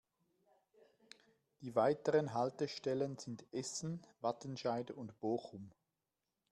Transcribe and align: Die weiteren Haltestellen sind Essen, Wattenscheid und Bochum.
Die 1.61 1.75
weiteren 1.75 2.33
Haltestellen 2.33 3.19
sind 3.19 3.45
Essen, 3.51 4.01
Wattenscheid 4.21 4.89
und 4.89 5.19
Bochum. 5.19 5.69